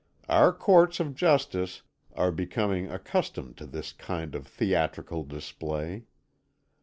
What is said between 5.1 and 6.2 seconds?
display.